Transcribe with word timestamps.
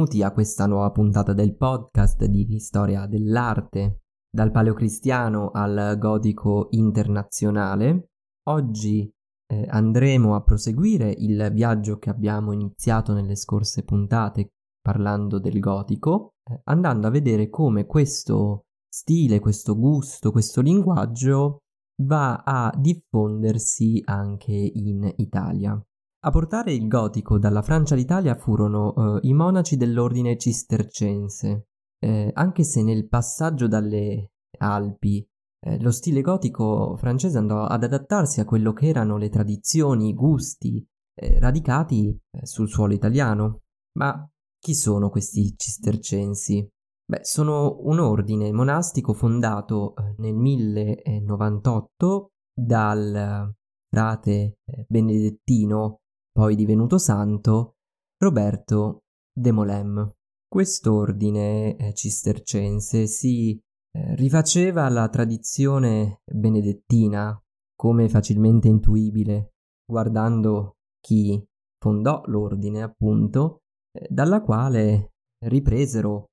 benvenuti 0.00 0.22
a 0.22 0.32
questa 0.32 0.64
nuova 0.64 0.90
puntata 0.92 1.34
del 1.34 1.54
podcast 1.54 2.24
di 2.24 2.58
storia 2.58 3.06
dell'arte, 3.06 4.00
dal 4.30 4.50
paleocristiano 4.50 5.50
al 5.50 5.96
gotico 5.98 6.68
internazionale. 6.70 8.08
Oggi 8.48 9.12
eh, 9.46 9.66
andremo 9.68 10.34
a 10.34 10.42
proseguire 10.42 11.10
il 11.10 11.50
viaggio 11.52 11.98
che 11.98 12.08
abbiamo 12.08 12.52
iniziato 12.52 13.12
nelle 13.12 13.36
scorse 13.36 13.84
puntate 13.84 14.52
parlando 14.80 15.38
del 15.38 15.60
gotico, 15.60 16.30
eh, 16.50 16.62
andando 16.64 17.06
a 17.06 17.10
vedere 17.10 17.50
come 17.50 17.84
questo 17.84 18.62
stile, 18.88 19.38
questo 19.38 19.76
gusto, 19.76 20.32
questo 20.32 20.62
linguaggio 20.62 21.58
va 22.04 22.42
a 22.42 22.74
diffondersi 22.74 24.00
anche 24.06 24.54
in 24.54 25.12
Italia. 25.16 25.78
A 26.22 26.30
portare 26.30 26.74
il 26.74 26.86
gotico 26.86 27.38
dalla 27.38 27.62
Francia 27.62 27.94
all'Italia 27.94 28.34
furono 28.34 29.16
eh, 29.16 29.20
i 29.26 29.32
monaci 29.32 29.78
dell'ordine 29.78 30.36
cistercense, 30.36 31.68
eh, 31.98 32.30
anche 32.34 32.62
se 32.62 32.82
nel 32.82 33.08
passaggio 33.08 33.66
dalle 33.66 34.32
Alpi 34.58 35.26
eh, 35.60 35.80
lo 35.80 35.90
stile 35.90 36.20
gotico 36.20 36.94
francese 36.98 37.38
andò 37.38 37.64
ad 37.64 37.84
adattarsi 37.84 38.40
a 38.40 38.44
quello 38.44 38.74
che 38.74 38.88
erano 38.88 39.16
le 39.16 39.30
tradizioni, 39.30 40.08
i 40.08 40.14
gusti 40.14 40.86
eh, 41.14 41.38
radicati 41.38 42.08
eh, 42.08 42.44
sul 42.44 42.68
suolo 42.68 42.92
italiano. 42.92 43.62
Ma 43.96 44.28
chi 44.58 44.74
sono 44.74 45.08
questi 45.08 45.54
cistercensi? 45.56 46.68
Beh, 47.02 47.20
sono 47.24 47.78
un 47.84 47.98
ordine 47.98 48.52
monastico 48.52 49.14
fondato 49.14 49.94
eh, 49.96 50.14
nel 50.18 50.34
1098 50.34 52.32
dal 52.52 53.54
frate 53.88 54.58
benedettino 54.86 56.00
poi 56.40 56.56
divenuto 56.56 56.96
santo, 56.96 57.74
Roberto 58.16 59.00
de 59.30 59.52
Molem. 59.52 60.10
Quest'ordine 60.48 61.76
eh, 61.76 61.92
cistercense 61.92 63.06
si 63.06 63.60
eh, 63.92 64.14
rifaceva 64.14 64.86
alla 64.86 65.06
tradizione 65.10 66.22
benedettina, 66.24 67.38
come 67.76 68.08
facilmente 68.08 68.68
intuibile, 68.68 69.50
guardando 69.84 70.76
chi 70.98 71.44
fondò 71.78 72.22
l'ordine, 72.24 72.80
appunto, 72.80 73.58
eh, 73.92 74.06
dalla 74.08 74.40
quale 74.40 75.10
ripresero 75.44 76.24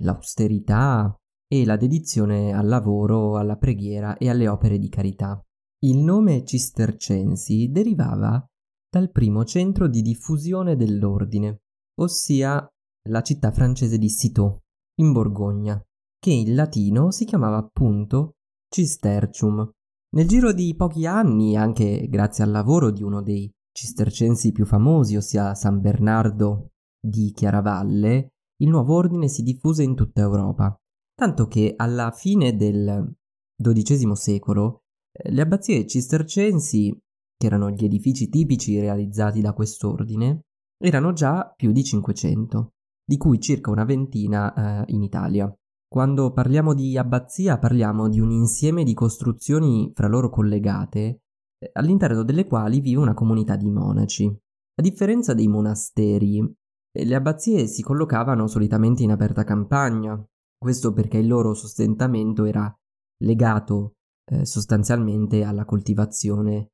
l'austerità 0.00 1.16
e 1.46 1.64
la 1.64 1.76
dedizione 1.76 2.52
al 2.52 2.66
lavoro, 2.66 3.36
alla 3.36 3.56
preghiera 3.56 4.16
e 4.16 4.28
alle 4.28 4.48
opere 4.48 4.78
di 4.78 4.88
carità. 4.88 5.40
Il 5.84 5.98
nome 5.98 6.44
cistercensi 6.44 7.70
derivava 7.70 8.44
dal 8.92 9.10
primo 9.10 9.46
centro 9.46 9.88
di 9.88 10.02
diffusione 10.02 10.76
dell'ordine, 10.76 11.62
ossia 11.98 12.68
la 13.08 13.22
città 13.22 13.50
francese 13.50 13.96
di 13.96 14.10
Citeaux, 14.10 14.58
in 15.00 15.12
Borgogna, 15.12 15.82
che 16.18 16.30
in 16.30 16.54
latino 16.54 17.10
si 17.10 17.24
chiamava 17.24 17.56
appunto 17.56 18.34
Cistercium. 18.68 19.66
Nel 20.14 20.28
giro 20.28 20.52
di 20.52 20.74
pochi 20.76 21.06
anni, 21.06 21.56
anche 21.56 22.06
grazie 22.10 22.44
al 22.44 22.50
lavoro 22.50 22.90
di 22.90 23.02
uno 23.02 23.22
dei 23.22 23.50
cistercensi 23.72 24.52
più 24.52 24.66
famosi, 24.66 25.16
ossia 25.16 25.54
San 25.54 25.80
Bernardo 25.80 26.72
di 27.00 27.32
Chiaravalle, 27.32 28.34
il 28.60 28.68
nuovo 28.68 28.94
ordine 28.94 29.28
si 29.28 29.42
diffuse 29.42 29.82
in 29.82 29.94
tutta 29.94 30.20
Europa, 30.20 30.78
tanto 31.14 31.46
che 31.46 31.72
alla 31.74 32.10
fine 32.10 32.54
del 32.56 33.10
XII 33.56 34.14
secolo 34.14 34.82
eh, 35.12 35.32
le 35.32 35.40
abbazie 35.40 35.86
cistercensi 35.86 36.94
che 37.42 37.48
erano 37.48 37.70
gli 37.70 37.84
edifici 37.84 38.28
tipici 38.28 38.78
realizzati 38.78 39.40
da 39.40 39.52
quest'ordine, 39.52 40.44
erano 40.78 41.12
già 41.12 41.52
più 41.56 41.72
di 41.72 41.82
500, 41.82 42.74
di 43.04 43.16
cui 43.16 43.40
circa 43.40 43.72
una 43.72 43.84
ventina 43.84 44.54
eh, 44.54 44.92
in 44.92 45.02
Italia. 45.02 45.52
Quando 45.88 46.32
parliamo 46.32 46.72
di 46.72 46.96
abbazia 46.96 47.58
parliamo 47.58 48.08
di 48.08 48.20
un 48.20 48.30
insieme 48.30 48.84
di 48.84 48.94
costruzioni 48.94 49.90
fra 49.92 50.06
loro 50.06 50.30
collegate, 50.30 51.22
eh, 51.58 51.70
all'interno 51.72 52.22
delle 52.22 52.46
quali 52.46 52.78
vive 52.78 53.00
una 53.00 53.14
comunità 53.14 53.56
di 53.56 53.70
monaci. 53.70 54.26
A 54.26 54.82
differenza 54.82 55.34
dei 55.34 55.48
monasteri, 55.48 56.38
eh, 56.38 57.04
le 57.04 57.14
abbazie 57.16 57.66
si 57.66 57.82
collocavano 57.82 58.46
solitamente 58.46 59.02
in 59.02 59.10
aperta 59.10 59.42
campagna, 59.42 60.24
questo 60.56 60.92
perché 60.92 61.18
il 61.18 61.26
loro 61.26 61.54
sostentamento 61.54 62.44
era 62.44 62.72
legato 63.24 63.94
eh, 64.30 64.46
sostanzialmente 64.46 65.42
alla 65.42 65.64
coltivazione 65.64 66.68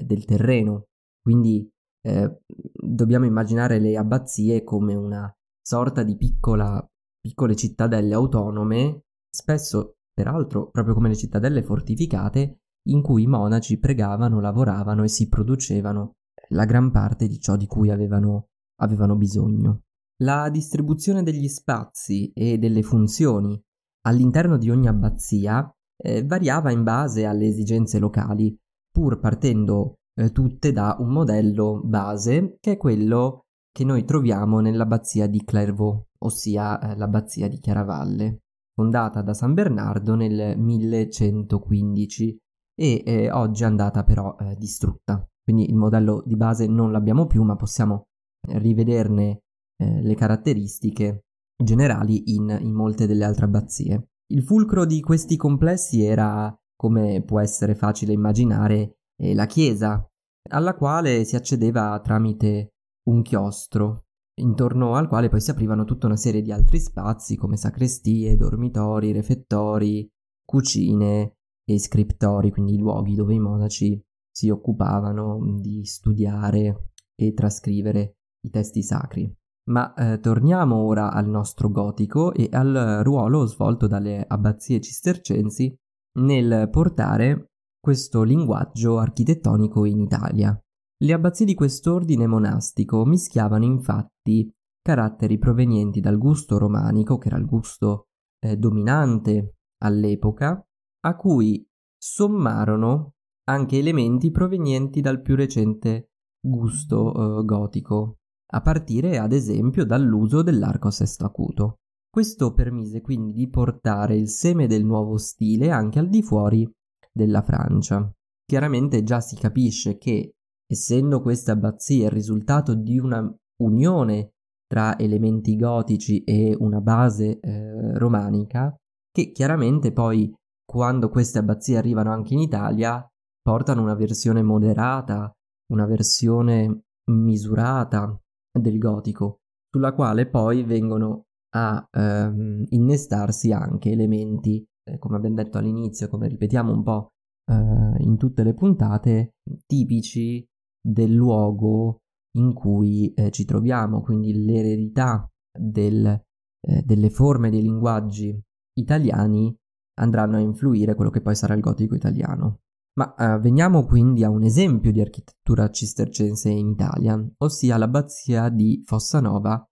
del 0.00 0.24
terreno. 0.24 0.86
Quindi 1.20 1.68
eh, 2.04 2.40
dobbiamo 2.46 3.26
immaginare 3.26 3.78
le 3.78 3.96
abbazie 3.96 4.64
come 4.64 4.94
una 4.94 5.32
sorta 5.60 6.02
di 6.02 6.16
piccola, 6.16 6.84
piccole 7.20 7.54
cittadelle 7.54 8.14
autonome, 8.14 9.02
spesso 9.30 9.96
peraltro 10.12 10.70
proprio 10.70 10.94
come 10.94 11.08
le 11.08 11.16
cittadelle 11.16 11.62
fortificate, 11.62 12.58
in 12.88 13.02
cui 13.02 13.22
i 13.22 13.28
monaci 13.28 13.78
pregavano, 13.78 14.40
lavoravano 14.40 15.04
e 15.04 15.08
si 15.08 15.28
producevano 15.28 16.16
la 16.48 16.64
gran 16.64 16.90
parte 16.90 17.28
di 17.28 17.38
ciò 17.38 17.56
di 17.56 17.66
cui 17.66 17.90
avevano, 17.90 18.48
avevano 18.80 19.16
bisogno. 19.16 19.82
La 20.22 20.50
distribuzione 20.50 21.22
degli 21.22 21.48
spazi 21.48 22.32
e 22.32 22.58
delle 22.58 22.82
funzioni 22.82 23.60
all'interno 24.02 24.58
di 24.58 24.70
ogni 24.70 24.88
abbazia 24.88 25.68
eh, 25.96 26.24
variava 26.24 26.70
in 26.70 26.82
base 26.82 27.24
alle 27.24 27.46
esigenze 27.46 27.98
locali, 27.98 28.56
pur 28.92 29.18
partendo 29.18 29.94
eh, 30.14 30.30
tutte 30.30 30.72
da 30.72 30.96
un 31.00 31.08
modello 31.08 31.80
base 31.82 32.56
che 32.60 32.72
è 32.72 32.76
quello 32.76 33.46
che 33.72 33.84
noi 33.84 34.04
troviamo 34.04 34.60
nell'abbazia 34.60 35.26
di 35.26 35.42
Clairvaux, 35.42 36.04
ossia 36.18 36.78
eh, 36.78 36.96
l'abbazia 36.96 37.48
di 37.48 37.58
Chiaravalle, 37.58 38.40
fondata 38.74 39.22
da 39.22 39.32
San 39.32 39.54
Bernardo 39.54 40.14
nel 40.14 40.58
1115 40.58 42.36
e 42.74 43.02
eh, 43.04 43.30
oggi 43.30 43.62
è 43.62 43.66
andata 43.66 44.04
però 44.04 44.36
eh, 44.38 44.56
distrutta. 44.56 45.26
Quindi 45.42 45.68
il 45.68 45.76
modello 45.76 46.22
di 46.24 46.36
base 46.36 46.66
non 46.66 46.92
l'abbiamo 46.92 47.26
più, 47.26 47.42
ma 47.42 47.56
possiamo 47.56 48.04
rivederne 48.46 49.40
eh, 49.76 50.02
le 50.02 50.14
caratteristiche 50.14 51.24
generali 51.62 52.34
in, 52.34 52.56
in 52.60 52.72
molte 52.72 53.06
delle 53.06 53.24
altre 53.24 53.46
abbazie. 53.46 54.08
Il 54.32 54.42
fulcro 54.42 54.84
di 54.84 55.00
questi 55.00 55.36
complessi 55.36 56.04
era 56.04 56.54
come 56.82 57.22
può 57.22 57.38
essere 57.38 57.76
facile 57.76 58.12
immaginare, 58.12 58.96
la 59.34 59.46
chiesa, 59.46 60.04
alla 60.50 60.74
quale 60.74 61.22
si 61.22 61.36
accedeva 61.36 62.00
tramite 62.00 62.70
un 63.08 63.22
chiostro, 63.22 64.06
intorno 64.40 64.96
al 64.96 65.06
quale 65.06 65.28
poi 65.28 65.40
si 65.40 65.52
aprivano 65.52 65.84
tutta 65.84 66.06
una 66.06 66.16
serie 66.16 66.42
di 66.42 66.50
altri 66.50 66.80
spazi 66.80 67.36
come 67.36 67.56
sacrestie, 67.56 68.36
dormitori, 68.36 69.12
refettori, 69.12 70.08
cucine 70.44 71.36
e 71.64 71.78
scriptori, 71.78 72.50
quindi 72.50 72.76
luoghi 72.76 73.14
dove 73.14 73.34
i 73.34 73.38
monaci 73.38 74.02
si 74.28 74.50
occupavano 74.50 75.38
di 75.60 75.84
studiare 75.84 76.88
e 77.14 77.32
trascrivere 77.32 78.16
i 78.44 78.50
testi 78.50 78.82
sacri. 78.82 79.32
Ma 79.70 79.94
eh, 79.94 80.18
torniamo 80.18 80.74
ora 80.74 81.12
al 81.12 81.28
nostro 81.28 81.68
gotico 81.68 82.34
e 82.34 82.48
al 82.50 83.02
ruolo 83.04 83.46
svolto 83.46 83.86
dalle 83.86 84.24
abbazie 84.26 84.80
cistercensi 84.80 85.72
nel 86.20 86.68
portare 86.70 87.52
questo 87.80 88.22
linguaggio 88.22 88.98
architettonico 88.98 89.84
in 89.84 90.00
Italia. 90.00 90.58
Le 91.02 91.12
abbazie 91.12 91.44
di 91.44 91.54
quest'ordine 91.54 92.26
monastico 92.26 93.04
mischiavano 93.04 93.64
infatti 93.64 94.48
caratteri 94.80 95.38
provenienti 95.38 96.00
dal 96.00 96.18
gusto 96.18 96.58
romanico, 96.58 97.18
che 97.18 97.28
era 97.28 97.38
il 97.38 97.46
gusto 97.46 98.06
eh, 98.40 98.56
dominante 98.56 99.56
all'epoca, 99.82 100.64
a 101.04 101.16
cui 101.16 101.66
sommarono 101.98 103.14
anche 103.48 103.78
elementi 103.78 104.30
provenienti 104.30 105.00
dal 105.00 105.20
più 105.20 105.34
recente 105.34 106.10
gusto 106.40 107.40
eh, 107.40 107.44
gotico, 107.44 108.18
a 108.54 108.60
partire 108.60 109.18
ad 109.18 109.32
esempio 109.32 109.84
dall'uso 109.84 110.42
dell'arco 110.42 110.88
a 110.88 110.92
sesto 110.92 111.24
acuto. 111.24 111.78
Questo 112.14 112.52
permise 112.52 113.00
quindi 113.00 113.32
di 113.32 113.48
portare 113.48 114.14
il 114.16 114.28
seme 114.28 114.66
del 114.66 114.84
nuovo 114.84 115.16
stile 115.16 115.70
anche 115.70 115.98
al 115.98 116.10
di 116.10 116.22
fuori 116.22 116.70
della 117.10 117.40
Francia. 117.40 118.06
Chiaramente 118.44 119.02
già 119.02 119.20
si 119.22 119.34
capisce 119.34 119.96
che, 119.96 120.34
essendo 120.70 121.22
questa 121.22 121.52
abbazia 121.52 122.04
il 122.04 122.10
risultato 122.10 122.74
di 122.74 122.98
una 122.98 123.34
unione 123.62 124.32
tra 124.66 124.98
elementi 124.98 125.56
gotici 125.56 126.22
e 126.24 126.54
una 126.58 126.82
base 126.82 127.40
eh, 127.40 127.96
romanica, 127.96 128.76
che 129.10 129.32
chiaramente 129.32 129.90
poi 129.90 130.30
quando 130.70 131.08
queste 131.08 131.38
abbazie 131.38 131.78
arrivano 131.78 132.12
anche 132.12 132.34
in 132.34 132.40
Italia 132.40 133.06
portano 133.40 133.80
una 133.80 133.94
versione 133.94 134.42
moderata, 134.42 135.32
una 135.72 135.86
versione 135.86 136.82
misurata 137.10 138.14
del 138.52 138.76
gotico, 138.76 139.38
sulla 139.70 139.94
quale 139.94 140.28
poi 140.28 140.62
vengono 140.62 141.24
a 141.54 141.86
ehm, 141.90 142.64
innestarsi 142.68 143.52
anche 143.52 143.90
elementi, 143.90 144.64
eh, 144.84 144.98
come 144.98 145.16
abbiamo 145.16 145.36
detto 145.36 145.58
all'inizio, 145.58 146.08
come 146.08 146.28
ripetiamo 146.28 146.72
un 146.72 146.82
po' 146.82 147.08
eh, 147.50 148.02
in 148.02 148.16
tutte 148.18 148.42
le 148.42 148.54
puntate, 148.54 149.34
tipici 149.66 150.44
del 150.80 151.12
luogo 151.12 151.98
in 152.36 152.52
cui 152.54 153.12
eh, 153.12 153.30
ci 153.30 153.44
troviamo, 153.44 154.00
quindi 154.00 154.44
l'eredità 154.44 155.26
del, 155.56 156.06
eh, 156.06 156.82
delle 156.82 157.10
forme 157.10 157.50
dei 157.50 157.62
linguaggi 157.62 158.40
italiani 158.78 159.54
andranno 160.00 160.36
a 160.36 160.40
influire 160.40 160.94
quello 160.94 161.10
che 161.10 161.20
poi 161.20 161.34
sarà 161.34 161.54
il 161.54 161.60
gotico 161.60 161.94
italiano. 161.94 162.60
Ma 162.94 163.14
eh, 163.14 163.38
veniamo 163.38 163.84
quindi 163.84 164.24
a 164.24 164.30
un 164.30 164.42
esempio 164.42 164.92
di 164.92 165.00
architettura 165.00 165.70
cistercense 165.70 166.50
in 166.50 166.68
Italia, 166.68 167.22
ossia 167.38 167.76
l'abbazia 167.76 168.48
di 168.48 168.82
Fossanova 168.84 169.64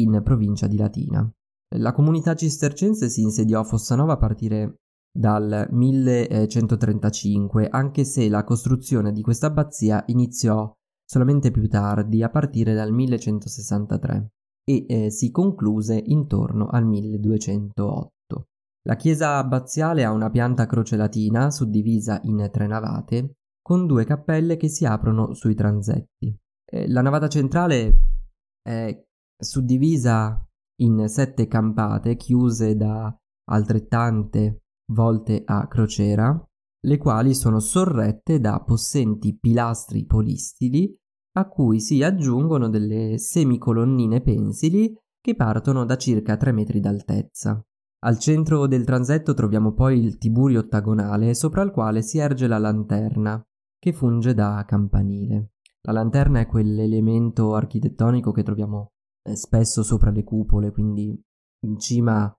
in 0.00 0.20
provincia 0.22 0.66
di 0.66 0.76
Latina. 0.76 1.28
La 1.76 1.92
comunità 1.92 2.34
cistercense 2.34 3.08
si 3.08 3.22
insediò 3.22 3.60
a 3.60 3.64
Fossanova 3.64 4.14
a 4.14 4.18
partire 4.18 4.76
dal 5.16 5.66
1135, 5.70 7.68
anche 7.68 8.04
se 8.04 8.28
la 8.28 8.44
costruzione 8.44 9.12
di 9.12 9.22
questa 9.22 9.46
abbazia 9.46 10.02
iniziò 10.08 10.72
solamente 11.04 11.50
più 11.50 11.68
tardi, 11.68 12.22
a 12.22 12.28
partire 12.28 12.74
dal 12.74 12.92
1163, 12.92 14.28
e 14.64 14.84
eh, 14.88 15.10
si 15.10 15.30
concluse 15.30 16.00
intorno 16.06 16.66
al 16.66 16.84
1208. 16.84 18.46
La 18.86 18.96
chiesa 18.96 19.38
abbaziale 19.38 20.04
ha 20.04 20.12
una 20.12 20.30
pianta 20.30 20.62
a 20.64 20.66
croce 20.66 20.96
latina 20.96 21.50
suddivisa 21.50 22.20
in 22.24 22.48
tre 22.52 22.66
navate, 22.66 23.36
con 23.62 23.86
due 23.86 24.04
cappelle 24.04 24.56
che 24.56 24.68
si 24.68 24.84
aprono 24.84 25.34
sui 25.34 25.54
transetti. 25.54 26.36
Eh, 26.68 26.88
la 26.88 27.00
navata 27.00 27.28
centrale 27.28 28.02
è 28.62 29.05
suddivisa 29.38 30.42
in 30.80 31.08
sette 31.08 31.46
campate 31.46 32.16
chiuse 32.16 32.76
da 32.76 33.14
altrettante 33.48 34.62
volte 34.92 35.42
a 35.44 35.66
crociera, 35.66 36.42
le 36.86 36.98
quali 36.98 37.34
sono 37.34 37.58
sorrette 37.58 38.38
da 38.40 38.60
possenti 38.60 39.36
pilastri 39.36 40.04
polistili 40.04 40.94
a 41.36 41.48
cui 41.48 41.80
si 41.80 42.02
aggiungono 42.02 42.68
delle 42.68 43.18
semicolonnine 43.18 44.20
pensili 44.20 44.96
che 45.20 45.34
partono 45.34 45.84
da 45.84 45.96
circa 45.96 46.36
3 46.36 46.52
metri 46.52 46.80
d'altezza. 46.80 47.60
Al 48.04 48.18
centro 48.18 48.66
del 48.66 48.84
transetto 48.84 49.34
troviamo 49.34 49.72
poi 49.72 49.98
il 49.98 50.18
tiburio 50.18 50.60
ottagonale 50.60 51.34
sopra 51.34 51.62
il 51.62 51.72
quale 51.72 52.02
si 52.02 52.18
erge 52.18 52.46
la 52.46 52.58
lanterna, 52.58 53.42
che 53.78 53.92
funge 53.92 54.34
da 54.34 54.64
campanile. 54.66 55.52
La 55.82 55.92
lanterna 55.92 56.40
è 56.40 56.46
quell'elemento 56.46 57.54
architettonico 57.54 58.32
che 58.32 58.42
troviamo 58.42 58.92
spesso 59.34 59.82
sopra 59.82 60.10
le 60.10 60.24
cupole, 60.24 60.70
quindi 60.70 61.18
in 61.64 61.78
cima 61.78 62.32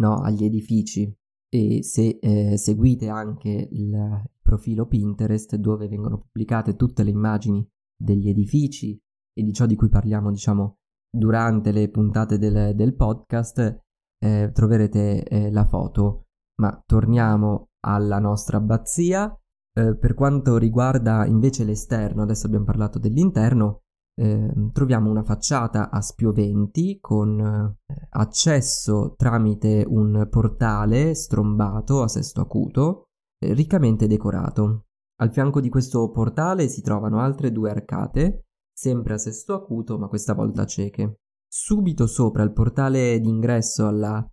no, 0.00 0.20
agli 0.20 0.44
edifici. 0.44 1.12
E 1.48 1.82
se 1.84 2.18
eh, 2.20 2.56
seguite 2.56 3.08
anche 3.08 3.68
il 3.70 4.24
profilo 4.42 4.86
Pinterest 4.86 5.54
dove 5.56 5.86
vengono 5.88 6.18
pubblicate 6.18 6.74
tutte 6.74 7.04
le 7.04 7.10
immagini 7.10 7.64
degli 7.96 8.28
edifici 8.28 9.00
e 9.32 9.42
di 9.42 9.52
ciò 9.52 9.66
di 9.66 9.76
cui 9.76 9.88
parliamo, 9.88 10.30
diciamo, 10.30 10.78
durante 11.10 11.70
le 11.70 11.88
puntate 11.90 12.38
del, 12.38 12.74
del 12.74 12.94
podcast, 12.94 13.82
eh, 14.18 14.50
troverete 14.52 15.24
eh, 15.24 15.50
la 15.50 15.64
foto. 15.64 16.26
Ma 16.60 16.82
torniamo 16.84 17.68
alla 17.86 18.18
nostra 18.18 18.58
abbazia. 18.58 19.32
Eh, 19.76 19.96
per 19.96 20.14
quanto 20.14 20.56
riguarda 20.56 21.26
invece 21.26 21.64
l'esterno, 21.64 22.22
adesso 22.22 22.46
abbiamo 22.46 22.64
parlato 22.64 22.98
dell'interno, 22.98 23.83
ehm, 24.16 24.72
troviamo 24.72 25.10
una 25.10 25.22
facciata 25.22 25.90
a 25.90 26.00
spioventi 26.00 26.98
con 27.00 27.38
eh, 27.38 28.08
accesso 28.10 29.14
tramite 29.16 29.84
un 29.86 30.26
portale 30.30 31.14
strombato 31.14 32.02
a 32.02 32.08
sesto 32.08 32.40
acuto, 32.40 33.04
eh, 33.38 33.52
riccamente 33.54 34.06
decorato. 34.06 34.86
Al 35.20 35.32
fianco 35.32 35.60
di 35.60 35.68
questo 35.68 36.10
portale 36.10 36.68
si 36.68 36.82
trovano 36.82 37.20
altre 37.20 37.52
due 37.52 37.70
arcate, 37.70 38.46
sempre 38.72 39.14
a 39.14 39.18
sesto 39.18 39.54
acuto, 39.54 39.98
ma 39.98 40.08
questa 40.08 40.34
volta 40.34 40.66
cieche. 40.66 41.20
Subito 41.46 42.06
sopra 42.06 42.42
il 42.42 42.52
portale 42.52 43.20
d'ingresso 43.20 43.86
alla, 43.86 44.28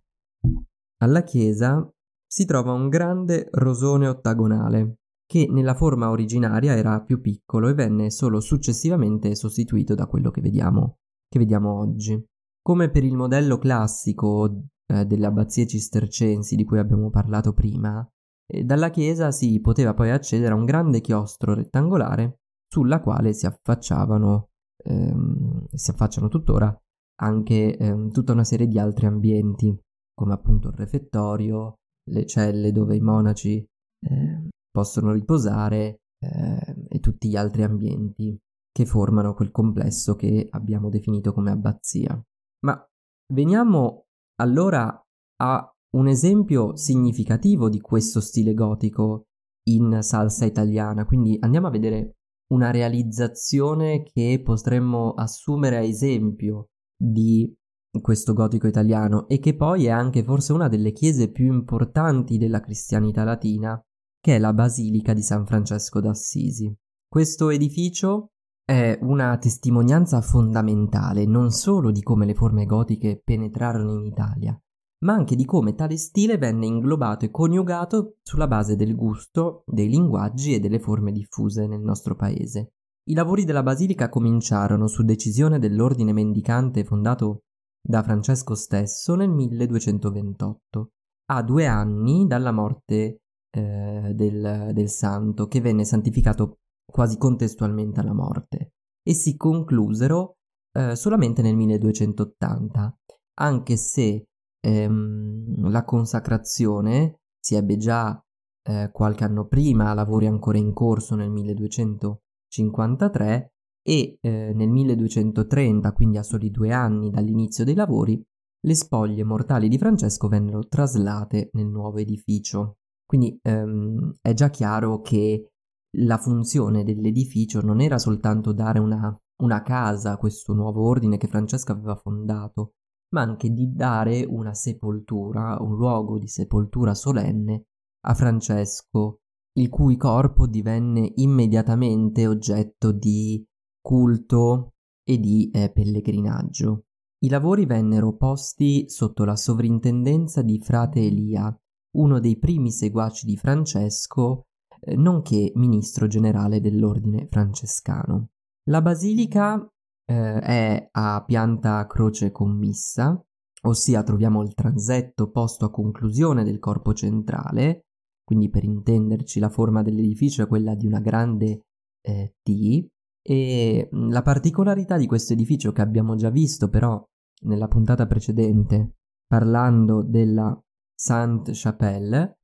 alla 0.98 1.22
chiesa 1.22 1.88
si 2.26 2.44
trova 2.46 2.72
un 2.72 2.88
grande 2.88 3.48
rosone 3.52 4.08
ottagonale, 4.08 5.01
che 5.32 5.48
nella 5.48 5.72
forma 5.72 6.10
originaria 6.10 6.76
era 6.76 7.00
più 7.00 7.22
piccolo 7.22 7.68
e 7.68 7.72
venne 7.72 8.10
solo 8.10 8.38
successivamente 8.38 9.34
sostituito 9.34 9.94
da 9.94 10.06
quello 10.06 10.30
che 10.30 10.42
vediamo, 10.42 10.98
che 11.26 11.38
vediamo 11.38 11.72
oggi. 11.72 12.22
Come 12.60 12.90
per 12.90 13.02
il 13.02 13.16
modello 13.16 13.56
classico 13.56 14.64
eh, 14.86 15.06
delle 15.06 15.24
abbazie 15.24 15.66
cistercensi 15.66 16.54
di 16.54 16.64
cui 16.64 16.78
abbiamo 16.78 17.08
parlato 17.08 17.54
prima, 17.54 18.06
eh, 18.46 18.62
dalla 18.62 18.90
chiesa 18.90 19.30
si 19.30 19.58
poteva 19.62 19.94
poi 19.94 20.10
accedere 20.10 20.52
a 20.52 20.56
un 20.56 20.66
grande 20.66 21.00
chiostro 21.00 21.54
rettangolare 21.54 22.40
sulla 22.70 23.00
quale 23.00 23.32
si 23.32 23.46
affacciavano, 23.46 24.50
ehm, 24.84 25.64
si 25.72 25.90
affacciano 25.90 26.28
tuttora 26.28 26.78
anche 27.22 27.74
eh, 27.78 28.08
tutta 28.10 28.32
una 28.32 28.44
serie 28.44 28.66
di 28.66 28.78
altri 28.78 29.06
ambienti, 29.06 29.74
come 30.12 30.34
appunto 30.34 30.68
il 30.68 30.74
refettorio, 30.74 31.76
le 32.10 32.26
celle 32.26 32.70
dove 32.70 32.96
i 32.96 33.00
monaci 33.00 33.64
eh, 34.04 34.50
possono 34.72 35.12
riposare 35.12 36.00
eh, 36.18 36.86
e 36.88 36.98
tutti 36.98 37.28
gli 37.28 37.36
altri 37.36 37.62
ambienti 37.62 38.36
che 38.72 38.86
formano 38.86 39.34
quel 39.34 39.50
complesso 39.50 40.16
che 40.16 40.48
abbiamo 40.50 40.88
definito 40.88 41.32
come 41.32 41.50
abbazia. 41.50 42.20
Ma 42.64 42.84
veniamo 43.32 44.06
allora 44.40 45.00
a 45.42 45.72
un 45.94 46.08
esempio 46.08 46.74
significativo 46.76 47.68
di 47.68 47.80
questo 47.80 48.20
stile 48.20 48.54
gotico 48.54 49.26
in 49.68 49.98
salsa 50.00 50.46
italiana, 50.46 51.04
quindi 51.04 51.36
andiamo 51.40 51.66
a 51.66 51.70
vedere 51.70 52.16
una 52.52 52.70
realizzazione 52.70 54.02
che 54.02 54.40
potremmo 54.42 55.12
assumere 55.12 55.76
a 55.76 55.82
esempio 55.82 56.68
di 56.96 57.54
questo 58.00 58.32
gotico 58.32 58.66
italiano 58.66 59.28
e 59.28 59.38
che 59.38 59.54
poi 59.54 59.86
è 59.86 59.90
anche 59.90 60.24
forse 60.24 60.52
una 60.52 60.68
delle 60.68 60.92
chiese 60.92 61.30
più 61.30 61.52
importanti 61.52 62.38
della 62.38 62.60
cristianità 62.60 63.24
latina, 63.24 63.80
che 64.22 64.36
è 64.36 64.38
la 64.38 64.52
Basilica 64.52 65.12
di 65.14 65.20
San 65.20 65.44
Francesco 65.44 66.00
d'Assisi. 66.00 66.72
Questo 67.08 67.50
edificio 67.50 68.28
è 68.64 68.96
una 69.02 69.36
testimonianza 69.36 70.20
fondamentale 70.20 71.26
non 71.26 71.50
solo 71.50 71.90
di 71.90 72.02
come 72.02 72.24
le 72.24 72.34
forme 72.34 72.64
gotiche 72.64 73.20
penetrarono 73.22 73.94
in 73.94 74.04
Italia, 74.04 74.56
ma 75.04 75.14
anche 75.14 75.34
di 75.34 75.44
come 75.44 75.74
tale 75.74 75.96
stile 75.96 76.38
venne 76.38 76.66
inglobato 76.66 77.24
e 77.24 77.32
coniugato 77.32 78.18
sulla 78.22 78.46
base 78.46 78.76
del 78.76 78.94
gusto, 78.94 79.64
dei 79.66 79.88
linguaggi 79.88 80.54
e 80.54 80.60
delle 80.60 80.78
forme 80.78 81.10
diffuse 81.10 81.66
nel 81.66 81.80
nostro 81.80 82.14
paese. 82.14 82.74
I 83.10 83.14
lavori 83.14 83.44
della 83.44 83.64
basilica 83.64 84.08
cominciarono 84.08 84.86
su 84.86 85.02
decisione 85.02 85.58
dell'ordine 85.58 86.12
mendicante 86.12 86.84
fondato 86.84 87.40
da 87.84 88.04
Francesco 88.04 88.54
stesso 88.54 89.16
nel 89.16 89.30
1228, 89.30 90.90
a 91.32 91.42
due 91.42 91.66
anni 91.66 92.28
dalla 92.28 92.52
morte 92.52 93.21
eh, 93.54 94.12
del, 94.14 94.70
del 94.72 94.88
santo, 94.88 95.46
che 95.46 95.60
venne 95.60 95.84
santificato 95.84 96.58
quasi 96.84 97.16
contestualmente 97.18 98.00
alla 98.00 98.14
morte, 98.14 98.72
e 99.02 99.14
si 99.14 99.36
conclusero 99.36 100.36
eh, 100.72 100.96
solamente 100.96 101.42
nel 101.42 101.56
1280, 101.56 102.98
anche 103.40 103.76
se 103.76 104.26
ehm, 104.60 105.70
la 105.70 105.84
consacrazione 105.84 107.20
si 107.38 107.54
ebbe 107.54 107.76
già 107.76 108.20
eh, 108.64 108.90
qualche 108.92 109.24
anno 109.24 109.46
prima, 109.46 109.94
lavori 109.94 110.26
ancora 110.26 110.58
in 110.58 110.72
corso 110.72 111.14
nel 111.14 111.30
1200 111.30 112.22
53 112.52 113.54
e 113.82 114.18
eh, 114.20 114.52
nel 114.54 114.68
1230, 114.68 115.92
quindi 115.92 116.18
a 116.18 116.22
soli 116.22 116.50
due 116.50 116.72
anni 116.72 117.10
dall'inizio 117.10 117.64
dei 117.64 117.74
lavori, 117.74 118.22
le 118.64 118.74
spoglie 118.74 119.24
mortali 119.24 119.68
di 119.68 119.78
Francesco 119.78 120.28
vennero 120.28 120.68
traslate 120.68 121.48
nel 121.54 121.66
nuovo 121.66 121.98
edificio. 121.98 122.76
Quindi 123.12 123.38
ehm, 123.42 124.14
è 124.22 124.32
già 124.32 124.48
chiaro 124.48 125.02
che 125.02 125.50
la 125.98 126.16
funzione 126.16 126.82
dell'edificio 126.82 127.60
non 127.60 127.82
era 127.82 127.98
soltanto 127.98 128.54
dare 128.54 128.78
una, 128.78 129.14
una 129.42 129.60
casa 129.60 130.12
a 130.12 130.16
questo 130.16 130.54
nuovo 130.54 130.88
ordine 130.88 131.18
che 131.18 131.28
Francesco 131.28 131.72
aveva 131.72 131.94
fondato, 131.94 132.76
ma 133.10 133.20
anche 133.20 133.50
di 133.50 133.70
dare 133.70 134.24
una 134.24 134.54
sepoltura, 134.54 135.58
un 135.60 135.76
luogo 135.76 136.18
di 136.18 136.26
sepoltura 136.26 136.94
solenne 136.94 137.64
a 138.06 138.14
Francesco 138.14 139.18
il 139.58 139.68
cui 139.68 139.98
corpo 139.98 140.46
divenne 140.46 141.12
immediatamente 141.16 142.26
oggetto 142.26 142.92
di 142.92 143.44
culto 143.78 144.70
e 145.06 145.18
di 145.18 145.50
eh, 145.50 145.70
pellegrinaggio. 145.70 146.84
I 147.24 147.28
lavori 147.28 147.66
vennero 147.66 148.16
posti 148.16 148.88
sotto 148.88 149.24
la 149.24 149.36
sovrintendenza 149.36 150.40
di 150.40 150.58
frate 150.60 151.00
Elia, 151.00 151.54
uno 151.92 152.20
dei 152.20 152.38
primi 152.38 152.70
seguaci 152.70 153.26
di 153.26 153.36
Francesco, 153.36 154.46
eh, 154.80 154.96
nonché 154.96 155.52
ministro 155.54 156.06
generale 156.06 156.60
dell'ordine 156.60 157.26
francescano. 157.30 158.28
La 158.68 158.80
basilica 158.80 159.66
eh, 160.04 160.38
è 160.40 160.88
a 160.90 161.24
pianta 161.24 161.86
croce 161.86 162.30
commissa, 162.30 163.20
ossia 163.64 164.02
troviamo 164.02 164.42
il 164.42 164.54
transetto 164.54 165.30
posto 165.30 165.64
a 165.64 165.70
conclusione 165.70 166.44
del 166.44 166.58
corpo 166.58 166.92
centrale, 166.92 167.86
quindi 168.24 168.48
per 168.48 168.64
intenderci 168.64 169.40
la 169.40 169.48
forma 169.48 169.82
dell'edificio 169.82 170.42
è 170.42 170.46
quella 170.46 170.74
di 170.74 170.86
una 170.86 171.00
grande 171.00 171.62
eh, 172.00 172.34
T 172.42 172.86
e 173.24 173.88
la 173.90 174.22
particolarità 174.22 174.96
di 174.96 175.06
questo 175.06 175.32
edificio 175.32 175.72
che 175.72 175.80
abbiamo 175.80 176.16
già 176.16 176.30
visto 176.30 176.68
però 176.68 177.02
nella 177.42 177.68
puntata 177.68 178.06
precedente 178.06 178.94
parlando 179.26 180.02
della 180.02 180.60
Sainte-Chapelle 181.02 182.38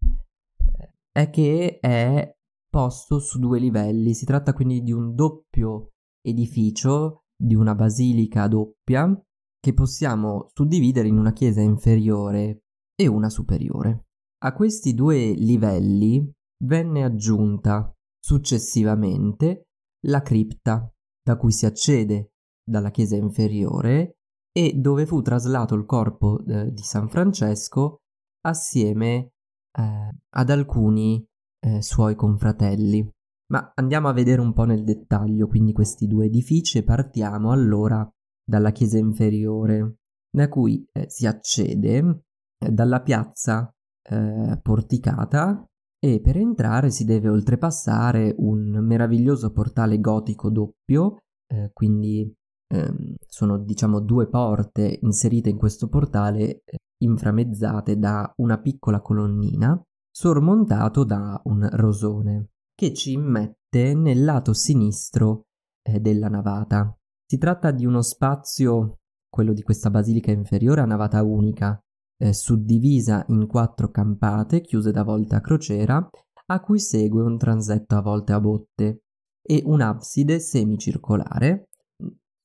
è 1.13 1.31
che 1.31 1.79
è 1.79 2.37
posto 2.69 3.21
su 3.21 3.39
due 3.39 3.61
livelli. 3.61 4.15
Si 4.15 4.25
tratta 4.25 4.53
quindi 4.53 4.83
di 4.83 4.91
un 4.91 5.15
doppio 5.15 5.93
edificio, 6.21 7.23
di 7.41 7.55
una 7.55 7.77
basilica 7.77 8.49
doppia, 8.49 9.17
che 9.61 9.75
possiamo 9.75 10.49
suddividere 10.55 11.07
in 11.07 11.19
una 11.19 11.33
chiesa 11.33 11.61
inferiore 11.61 12.65
e 12.97 13.07
una 13.07 13.31
superiore. 13.31 14.07
A 14.43 14.53
questi 14.53 14.93
due 14.93 15.35
livelli 15.35 16.29
venne 16.65 17.05
aggiunta 17.05 17.93
successivamente 18.19 19.69
la 20.07 20.21
cripta, 20.23 20.93
da 21.23 21.37
cui 21.37 21.53
si 21.53 21.65
accede 21.65 22.33
dalla 22.69 22.91
chiesa 22.91 23.15
inferiore 23.15 24.17
e 24.51 24.73
dove 24.75 25.07
fu 25.07 25.23
traslato 25.23 25.77
il 25.77 25.85
corpo 25.85 26.45
eh, 26.45 26.73
di 26.73 26.83
San 26.83 27.09
Francesco 27.09 28.01
assieme 28.49 29.31
eh, 29.79 30.11
ad 30.31 30.51
alcuni 30.51 31.25
eh, 31.61 31.83
suoi 31.83 32.15
confratelli. 32.15 33.09
Ma 33.51 33.73
andiamo 33.75 34.09
a 34.09 34.13
vedere 34.13 34.41
un 34.41 34.53
po' 34.53 34.65
nel 34.65 34.85
dettaglio 34.85 35.47
quindi 35.47 35.73
questi 35.73 36.07
due 36.07 36.27
edifici 36.27 36.79
e 36.79 36.85
partiamo 36.85 37.51
allora 37.51 38.07
dalla 38.45 38.73
chiesa 38.73 38.99
inferiore, 38.99 39.97
da 40.31 40.49
cui 40.49 40.87
eh, 40.93 41.09
si 41.09 41.27
accede 41.27 42.25
eh, 42.59 42.71
dalla 42.71 43.01
piazza 43.01 43.73
eh, 44.11 44.59
porticata 44.63 45.65
e 45.99 46.21
per 46.21 46.37
entrare 46.37 46.91
si 46.91 47.05
deve 47.05 47.29
oltrepassare 47.29 48.35
un 48.39 48.79
meraviglioso 48.85 49.51
portale 49.51 49.99
gotico 49.99 50.51
doppio, 50.51 51.19
eh, 51.47 51.71
quindi 51.73 52.33
ehm, 52.69 53.15
sono 53.27 53.59
diciamo 53.59 54.01
due 54.01 54.29
porte 54.29 54.99
inserite 55.03 55.49
in 55.49 55.57
questo 55.57 55.89
portale 55.89 56.63
eh, 56.65 56.79
inframezzate 56.99 57.99
da 57.99 58.33
una 58.37 58.59
piccola 58.59 59.01
colonnina 59.01 59.81
sormontato 60.11 61.05
da 61.05 61.41
un 61.45 61.69
rosone 61.73 62.49
che 62.75 62.93
ci 62.93 63.13
immette 63.13 63.95
nel 63.95 64.25
lato 64.25 64.53
sinistro 64.53 65.47
eh, 65.83 66.01
della 66.01 66.29
navata. 66.29 66.97
Si 67.25 67.39
tratta 67.39 67.71
di 67.71 67.85
uno 67.87 68.03
spazio, 68.03 68.99
quello 69.29 69.53
di 69.53 69.63
questa 69.63 69.91
basilica 69.91 70.31
inferiore 70.31 70.81
a 70.81 70.87
navata 70.87 71.23
unica, 71.23 71.79
eh, 72.21 72.33
suddivisa 72.33 73.25
in 73.29 73.47
quattro 73.47 73.91
campate 73.91 74.61
chiuse 74.61 74.91
da 74.91 75.03
volte 75.05 75.37
a 75.37 75.41
crociera, 75.41 76.09
a 76.47 76.61
cui 76.61 76.81
segue 76.81 77.23
un 77.23 77.39
transetto 77.39 77.97
a 77.97 78.01
volte 78.03 78.33
a 78.33 78.41
botte 78.41 79.03
e 79.41 79.63
un'abside 79.65 80.41
semicircolare 80.41 81.68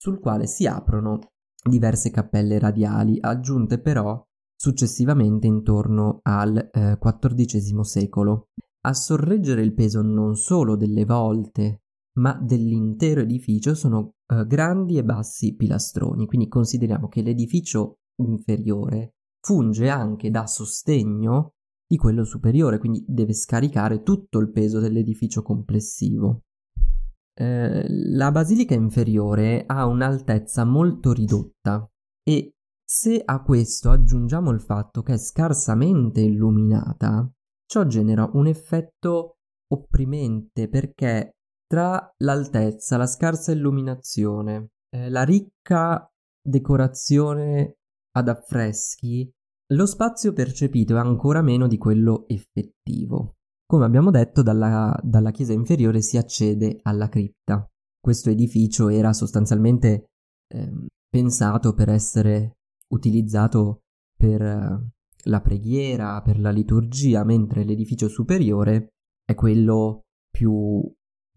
sul 0.04 0.20
quale 0.20 0.48
si 0.48 0.68
aprono 0.68 1.20
diverse 1.64 2.12
cappelle 2.12 2.60
radiali, 2.60 3.20
aggiunte 3.22 3.80
però 3.80 4.22
successivamente 4.54 5.48
intorno 5.48 6.20
al 6.24 6.58
eh, 6.58 6.98
XIV 7.00 7.80
secolo. 7.84 8.50
A 8.82 8.94
sorreggere 8.94 9.62
il 9.62 9.74
peso 9.74 10.02
non 10.02 10.36
solo 10.36 10.76
delle 10.76 11.06
volte, 11.06 11.84
ma 12.20 12.34
dell'intero 12.34 13.22
edificio 13.22 13.76
sono 13.76 14.16
eh, 14.28 14.46
grandi 14.46 14.98
e 14.98 15.06
bassi 15.06 15.56
pilastroni, 15.56 16.26
quindi 16.26 16.50
consideriamo 16.50 17.08
che 17.08 17.22
l'edificio 17.22 18.00
inferiore 18.18 19.14
funge 19.40 19.88
anche 19.88 20.30
da 20.30 20.46
sostegno 20.48 21.54
di 21.88 21.96
quello 21.96 22.26
superiore, 22.26 22.78
quindi 22.78 23.06
deve 23.08 23.34
scaricare 23.34 24.04
tutto 24.04 24.40
il 24.40 24.52
peso 24.52 24.82
dell'edificio 24.82 25.42
complessivo. 25.44 26.42
Eh, 27.36 27.86
la 27.90 28.32
basilica 28.32 28.76
inferiore 28.76 29.64
ha 29.66 29.86
un'altezza 29.86 30.66
molto 30.66 31.14
ridotta 31.14 31.90
e 32.24 32.54
se 32.84 33.22
a 33.26 33.42
questo 33.42 33.90
aggiungiamo 33.90 34.52
il 34.52 34.62
fatto 34.62 35.02
che 35.02 35.14
è 35.14 35.18
scarsamente 35.18 36.22
illuminata, 36.22 37.28
ciò 37.66 37.86
genera 37.86 38.30
un 38.34 38.48
effetto 38.48 39.38
opprimente 39.74 40.70
perché 40.70 41.32
tra 41.66 42.14
l'altezza, 42.18 42.98
la 42.98 43.08
scarsa 43.08 43.52
illuminazione, 43.52 44.70
eh, 44.96 45.10
la 45.10 45.24
ricca 45.24 46.08
decorazione 46.40 47.78
ad 48.16 48.28
affreschi, 48.28 49.28
lo 49.74 49.88
spazio 49.88 50.34
percepito 50.34 50.96
è 50.96 51.00
ancora 51.00 51.42
meno 51.42 51.68
di 51.68 51.80
quello 51.80 52.28
effettivo. 52.28 53.38
Come 53.66 53.86
abbiamo 53.86 54.12
detto, 54.12 54.42
dalla, 54.42 54.98
dalla 55.04 55.32
chiesa 55.32 55.54
inferiore 55.54 56.02
si 56.02 56.18
accede 56.18 56.80
alla 56.84 57.10
cripta. 57.10 57.68
Questo 58.00 58.30
edificio 58.30 58.90
era 58.90 59.14
sostanzialmente 59.14 60.06
eh, 60.54 60.88
pensato 61.10 61.74
per 61.74 61.90
essere 61.90 62.58
utilizzato 62.90 63.80
per 64.16 64.42
eh, 64.42 64.92
la 65.26 65.42
preghiera, 65.42 66.22
per 66.22 66.40
la 66.40 66.52
liturgia, 66.52 67.24
mentre 67.24 67.64
l'edificio 67.64 68.08
superiore 68.08 68.90
è 69.26 69.34
quello 69.36 70.02
più 70.30 70.84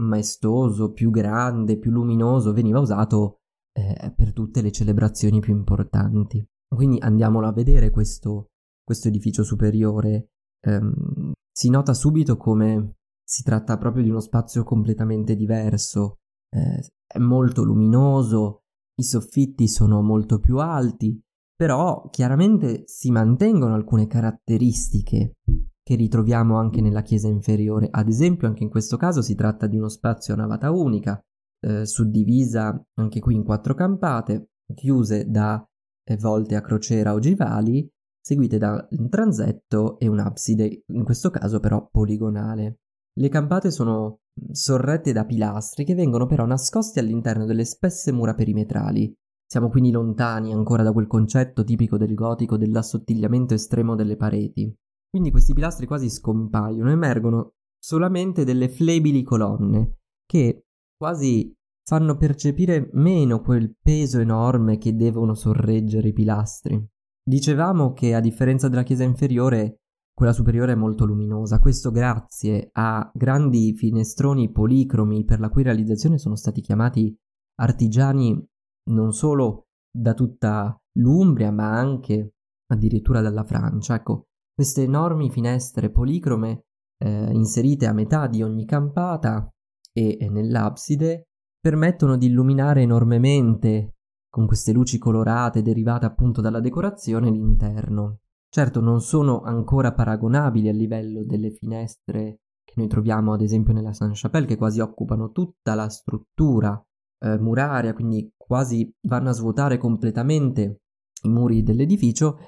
maestoso, 0.02 0.92
più 0.92 1.10
grande, 1.10 1.78
più 1.78 1.90
luminoso, 1.90 2.52
veniva 2.52 2.80
usato 2.80 3.38
eh, 3.72 4.12
per 4.14 4.32
tutte 4.32 4.60
le 4.60 4.72
celebrazioni 4.72 5.40
più 5.40 5.54
importanti. 5.54 6.44
Quindi 6.68 6.98
andiamolo 6.98 7.46
a 7.46 7.52
vedere 7.52 7.90
questo, 7.90 8.46
questo 8.82 9.08
edificio 9.08 9.44
superiore. 9.44 10.30
Um, 10.66 11.32
si 11.56 11.70
nota 11.70 11.94
subito 11.94 12.36
come 12.36 12.96
si 13.24 13.42
tratta 13.42 13.78
proprio 13.78 14.02
di 14.02 14.10
uno 14.10 14.20
spazio 14.20 14.62
completamente 14.62 15.34
diverso. 15.34 16.18
Eh, 16.50 16.86
è 17.06 17.18
molto 17.18 17.64
luminoso, 17.64 18.64
i 18.96 19.02
soffitti 19.02 19.66
sono 19.66 20.02
molto 20.02 20.38
più 20.38 20.58
alti, 20.58 21.18
però 21.56 22.10
chiaramente 22.10 22.82
si 22.84 23.10
mantengono 23.10 23.72
alcune 23.72 24.06
caratteristiche 24.06 25.36
che 25.82 25.94
ritroviamo 25.94 26.58
anche 26.58 26.82
nella 26.82 27.00
chiesa 27.00 27.28
inferiore. 27.28 27.88
Ad 27.90 28.08
esempio, 28.08 28.48
anche 28.48 28.62
in 28.62 28.68
questo 28.68 28.98
caso 28.98 29.22
si 29.22 29.34
tratta 29.34 29.66
di 29.66 29.78
uno 29.78 29.88
spazio 29.88 30.34
a 30.34 30.36
navata 30.36 30.70
unica, 30.70 31.18
eh, 31.60 31.86
suddivisa 31.86 32.84
anche 32.96 33.18
qui 33.20 33.34
in 33.34 33.44
quattro 33.44 33.72
campate, 33.72 34.50
chiuse 34.74 35.24
da 35.30 35.66
eh, 36.04 36.16
volte 36.18 36.54
a 36.54 36.60
crociera 36.60 37.14
ogivali, 37.14 37.90
seguite 38.26 38.58
da 38.58 38.84
un 38.90 39.08
transetto 39.08 40.00
e 40.00 40.08
un'abside, 40.08 40.82
in 40.88 41.04
questo 41.04 41.30
caso 41.30 41.60
però 41.60 41.88
poligonale. 41.88 42.80
Le 43.20 43.28
campate 43.28 43.70
sono 43.70 44.22
sorrette 44.50 45.12
da 45.12 45.24
pilastri 45.24 45.84
che 45.84 45.94
vengono 45.94 46.26
però 46.26 46.44
nascosti 46.44 46.98
all'interno 46.98 47.44
delle 47.44 47.64
spesse 47.64 48.10
mura 48.10 48.34
perimetrali, 48.34 49.14
siamo 49.48 49.68
quindi 49.68 49.92
lontani 49.92 50.52
ancora 50.52 50.82
da 50.82 50.92
quel 50.92 51.06
concetto 51.06 51.62
tipico 51.62 51.96
del 51.96 52.14
gotico 52.14 52.56
dell'assottigliamento 52.56 53.54
estremo 53.54 53.94
delle 53.94 54.16
pareti. 54.16 54.74
Quindi 55.08 55.30
questi 55.30 55.54
pilastri 55.54 55.86
quasi 55.86 56.10
scompaiono, 56.10 56.90
emergono 56.90 57.52
solamente 57.78 58.42
delle 58.42 58.68
flebili 58.68 59.22
colonne, 59.22 59.98
che 60.26 60.64
quasi 60.96 61.54
fanno 61.88 62.16
percepire 62.16 62.90
meno 62.94 63.40
quel 63.40 63.72
peso 63.80 64.18
enorme 64.18 64.78
che 64.78 64.96
devono 64.96 65.34
sorreggere 65.34 66.08
i 66.08 66.12
pilastri. 66.12 66.88
Dicevamo 67.28 67.92
che 67.92 68.14
a 68.14 68.20
differenza 68.20 68.68
della 68.68 68.84
chiesa 68.84 69.02
inferiore, 69.02 69.80
quella 70.14 70.32
superiore 70.32 70.72
è 70.72 70.76
molto 70.76 71.04
luminosa, 71.04 71.58
questo 71.58 71.90
grazie 71.90 72.68
a 72.74 73.10
grandi 73.12 73.74
finestroni 73.74 74.52
policromi 74.52 75.24
per 75.24 75.40
la 75.40 75.48
cui 75.48 75.64
realizzazione 75.64 76.18
sono 76.18 76.36
stati 76.36 76.60
chiamati 76.60 77.12
artigiani 77.56 78.46
non 78.90 79.12
solo 79.12 79.64
da 79.90 80.14
tutta 80.14 80.80
l'Umbria, 80.98 81.50
ma 81.50 81.72
anche 81.76 82.34
addirittura 82.68 83.20
dalla 83.20 83.44
Francia. 83.44 83.96
Ecco, 83.96 84.26
queste 84.54 84.84
enormi 84.84 85.28
finestre 85.28 85.90
policrome 85.90 86.66
eh, 87.02 87.32
inserite 87.32 87.86
a 87.86 87.92
metà 87.92 88.28
di 88.28 88.44
ogni 88.44 88.64
campata 88.66 89.50
e, 89.92 90.16
e 90.20 90.28
nell'abside 90.30 91.24
permettono 91.58 92.16
di 92.16 92.26
illuminare 92.26 92.82
enormemente 92.82 93.95
con 94.28 94.46
queste 94.46 94.72
luci 94.72 94.98
colorate 94.98 95.62
derivate 95.62 96.06
appunto 96.06 96.40
dalla 96.40 96.60
decorazione 96.60 97.30
l'interno. 97.30 98.20
Certo 98.48 98.80
non 98.80 99.00
sono 99.00 99.40
ancora 99.42 99.92
paragonabili 99.92 100.68
a 100.68 100.72
livello 100.72 101.24
delle 101.24 101.50
finestre 101.50 102.40
che 102.64 102.74
noi 102.76 102.88
troviamo 102.88 103.32
ad 103.32 103.42
esempio 103.42 103.72
nella 103.72 103.92
Sainte-Chapelle 103.92 104.46
che 104.46 104.56
quasi 104.56 104.80
occupano 104.80 105.30
tutta 105.30 105.74
la 105.74 105.88
struttura 105.88 106.80
eh, 107.18 107.38
muraria, 107.38 107.94
quindi 107.94 108.32
quasi 108.36 108.92
vanno 109.02 109.30
a 109.30 109.32
svuotare 109.32 109.78
completamente 109.78 110.80
i 111.22 111.28
muri 111.28 111.62
dell'edificio, 111.62 112.38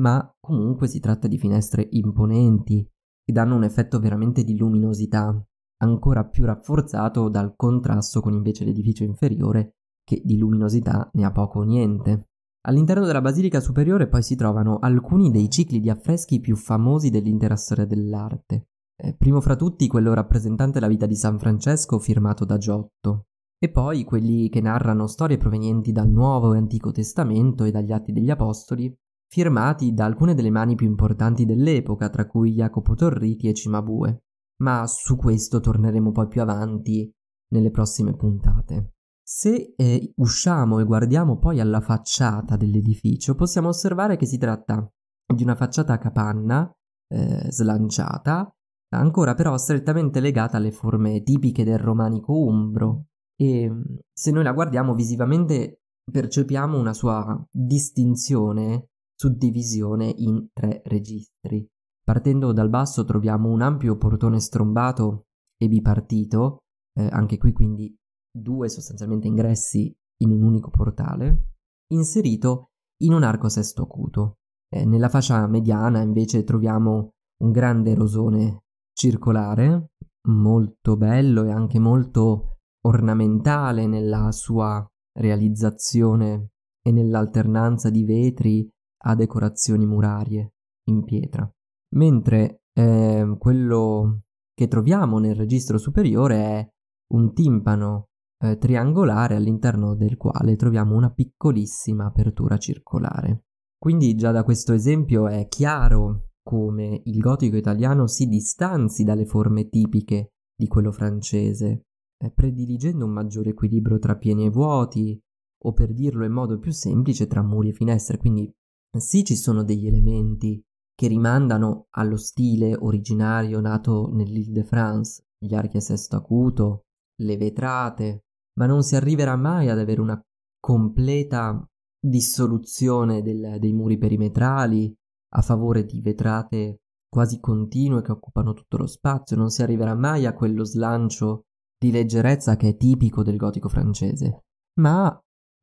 ma 0.00 0.32
comunque 0.40 0.86
si 0.88 1.00
tratta 1.00 1.28
di 1.28 1.38
finestre 1.38 1.86
imponenti 1.90 2.88
che 3.24 3.32
danno 3.32 3.56
un 3.56 3.64
effetto 3.64 3.98
veramente 3.98 4.44
di 4.44 4.56
luminosità, 4.56 5.42
ancora 5.82 6.24
più 6.24 6.44
rafforzato 6.44 7.28
dal 7.28 7.54
contrasto 7.56 8.20
con 8.20 8.32
invece 8.32 8.64
l'edificio 8.64 9.04
inferiore 9.04 9.76
che 10.04 10.20
di 10.22 10.36
luminosità 10.36 11.08
ne 11.14 11.24
ha 11.24 11.32
poco 11.32 11.60
o 11.60 11.62
niente. 11.62 12.28
All'interno 12.66 13.04
della 13.04 13.20
basilica 13.20 13.60
superiore 13.60 14.08
poi 14.08 14.22
si 14.22 14.36
trovano 14.36 14.78
alcuni 14.78 15.30
dei 15.30 15.50
cicli 15.50 15.80
di 15.80 15.90
affreschi 15.90 16.40
più 16.40 16.56
famosi 16.56 17.10
dell'intera 17.10 17.56
storia 17.56 17.84
dell'arte. 17.84 18.68
Eh, 18.96 19.14
primo 19.14 19.40
fra 19.40 19.56
tutti 19.56 19.86
quello 19.88 20.14
rappresentante 20.14 20.78
la 20.80 20.86
vita 20.86 21.04
di 21.06 21.16
San 21.16 21.38
Francesco 21.38 21.98
firmato 21.98 22.44
da 22.44 22.56
Giotto. 22.58 23.26
e 23.64 23.70
poi 23.70 24.04
quelli 24.04 24.50
che 24.50 24.60
narrano 24.60 25.06
storie 25.06 25.38
provenienti 25.38 25.90
dal 25.90 26.10
Nuovo 26.10 26.52
e 26.52 26.58
Antico 26.58 26.90
Testamento 26.90 27.64
e 27.64 27.70
dagli 27.70 27.92
Atti 27.92 28.12
degli 28.12 28.28
Apostoli, 28.28 28.94
firmati 29.26 29.94
da 29.94 30.04
alcune 30.04 30.34
delle 30.34 30.50
mani 30.50 30.74
più 30.74 30.86
importanti 30.86 31.46
dell'epoca, 31.46 32.10
tra 32.10 32.26
cui 32.26 32.52
Jacopo 32.52 32.94
Torriti 32.94 33.48
e 33.48 33.54
Cimabue. 33.54 34.24
Ma 34.62 34.86
su 34.86 35.16
questo 35.16 35.60
torneremo 35.60 36.12
poi 36.12 36.28
più 36.28 36.42
avanti 36.42 37.10
nelle 37.52 37.70
prossime 37.70 38.14
puntate. 38.14 38.93
Se 39.26 39.72
eh, 39.74 40.12
usciamo 40.16 40.80
e 40.80 40.84
guardiamo 40.84 41.38
poi 41.38 41.58
alla 41.58 41.80
facciata 41.80 42.58
dell'edificio, 42.58 43.34
possiamo 43.34 43.68
osservare 43.68 44.16
che 44.16 44.26
si 44.26 44.36
tratta 44.36 44.86
di 45.34 45.42
una 45.42 45.56
facciata 45.56 45.94
a 45.94 45.98
capanna, 45.98 46.70
eh, 47.08 47.50
slanciata, 47.50 48.54
ancora 48.90 49.34
però 49.34 49.56
strettamente 49.56 50.20
legata 50.20 50.58
alle 50.58 50.72
forme 50.72 51.22
tipiche 51.22 51.64
del 51.64 51.78
romanico 51.78 52.38
umbro, 52.38 53.06
e 53.34 53.70
mm, 53.70 53.82
se 54.12 54.30
noi 54.30 54.44
la 54.44 54.52
guardiamo 54.52 54.94
visivamente 54.94 55.80
percepiamo 56.04 56.78
una 56.78 56.92
sua 56.92 57.42
distinzione, 57.50 58.90
suddivisione 59.14 60.12
in 60.18 60.48
tre 60.52 60.82
registri. 60.84 61.66
Partendo 62.04 62.52
dal 62.52 62.68
basso 62.68 63.06
troviamo 63.06 63.48
un 63.48 63.62
ampio 63.62 63.96
portone 63.96 64.38
strombato 64.38 65.28
e 65.56 65.66
bipartito, 65.66 66.58
eh, 66.92 67.08
anche 67.10 67.38
qui 67.38 67.52
quindi 67.52 67.96
due 68.34 68.68
sostanzialmente 68.68 69.28
ingressi 69.28 69.94
in 70.22 70.30
un 70.30 70.42
unico 70.42 70.70
portale, 70.70 71.52
inserito 71.92 72.70
in 73.02 73.12
un 73.12 73.22
arco 73.22 73.48
sesto 73.48 73.82
acuto. 73.82 74.38
Eh, 74.68 74.84
nella 74.84 75.08
fascia 75.08 75.46
mediana 75.46 76.00
invece 76.00 76.42
troviamo 76.42 77.12
un 77.42 77.50
grande 77.52 77.94
rosone 77.94 78.64
circolare, 78.92 79.90
molto 80.28 80.96
bello 80.96 81.44
e 81.44 81.50
anche 81.50 81.78
molto 81.78 82.58
ornamentale 82.86 83.86
nella 83.86 84.32
sua 84.32 84.84
realizzazione 85.18 86.50
e 86.82 86.90
nell'alternanza 86.90 87.90
di 87.90 88.04
vetri 88.04 88.68
a 89.06 89.14
decorazioni 89.14 89.86
murarie 89.86 90.54
in 90.88 91.04
pietra, 91.04 91.48
mentre 91.96 92.62
eh, 92.72 93.36
quello 93.38 94.22
che 94.54 94.68
troviamo 94.68 95.18
nel 95.18 95.34
registro 95.34 95.78
superiore 95.78 96.36
è 96.36 96.68
un 97.12 97.32
timpano 97.32 98.08
eh, 98.44 98.58
triangolare 98.58 99.34
all'interno 99.34 99.94
del 99.94 100.16
quale 100.16 100.56
troviamo 100.56 100.94
una 100.94 101.10
piccolissima 101.10 102.06
apertura 102.06 102.58
circolare. 102.58 103.44
Quindi 103.78 104.14
già 104.14 104.30
da 104.30 104.44
questo 104.44 104.72
esempio 104.72 105.28
è 105.28 105.46
chiaro 105.48 106.28
come 106.42 107.00
il 107.04 107.18
gotico 107.20 107.56
italiano 107.56 108.06
si 108.06 108.26
distanzi 108.26 109.04
dalle 109.04 109.26
forme 109.26 109.68
tipiche 109.68 110.32
di 110.54 110.68
quello 110.68 110.92
francese 110.92 111.86
eh, 112.18 112.30
prediligendo 112.30 113.04
un 113.04 113.12
maggiore 113.12 113.50
equilibrio 113.50 113.98
tra 113.98 114.16
pieni 114.16 114.46
e 114.46 114.50
vuoti, 114.50 115.18
o 115.66 115.72
per 115.72 115.92
dirlo 115.92 116.24
in 116.24 116.32
modo 116.32 116.58
più 116.58 116.72
semplice, 116.72 117.26
tra 117.26 117.42
muri 117.42 117.70
e 117.70 117.72
finestre. 117.72 118.18
Quindi 118.18 118.50
sì, 118.96 119.24
ci 119.24 119.36
sono 119.36 119.64
degli 119.64 119.86
elementi 119.86 120.62
che 120.94 121.08
rimandano 121.08 121.86
allo 121.90 122.16
stile 122.16 122.76
originario 122.76 123.60
nato 123.60 124.10
nell'Île-de-France, 124.12 125.24
gli 125.38 125.54
archi 125.54 125.78
a 125.78 125.80
sesto 125.80 126.16
acuto, 126.16 126.84
le 127.22 127.36
vetrate, 127.36 128.24
ma 128.58 128.66
non 128.66 128.82
si 128.82 128.96
arriverà 128.96 129.36
mai 129.36 129.68
ad 129.68 129.78
avere 129.78 130.00
una 130.00 130.20
completa 130.60 131.64
dissoluzione 131.98 133.22
del, 133.22 133.56
dei 133.58 133.72
muri 133.72 133.98
perimetrali 133.98 134.94
a 135.36 135.42
favore 135.42 135.84
di 135.84 136.00
vetrate 136.00 136.78
quasi 137.08 137.38
continue 137.38 138.02
che 138.02 138.12
occupano 138.12 138.54
tutto 138.54 138.76
lo 138.76 138.86
spazio, 138.86 139.36
non 139.36 139.50
si 139.50 139.62
arriverà 139.62 139.94
mai 139.94 140.26
a 140.26 140.32
quello 140.32 140.64
slancio 140.64 141.44
di 141.78 141.92
leggerezza 141.92 142.56
che 142.56 142.70
è 142.70 142.76
tipico 142.76 143.22
del 143.22 143.36
gotico 143.36 143.68
francese, 143.68 144.46
ma 144.80 145.16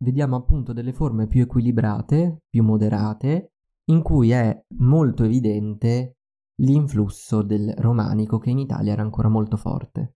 vediamo 0.03 0.37
appunto 0.37 0.71
delle 0.71 0.93
forme 0.93 1.27
più 1.27 1.41
equilibrate, 1.41 2.43
più 2.49 2.63
moderate, 2.63 3.51
in 3.91 4.01
cui 4.01 4.31
è 4.31 4.63
molto 4.77 5.23
evidente 5.23 6.15
l'influsso 6.61 7.41
del 7.41 7.73
romanico 7.77 8.37
che 8.37 8.49
in 8.49 8.59
Italia 8.59 8.93
era 8.93 9.01
ancora 9.01 9.27
molto 9.27 9.57
forte. 9.57 10.15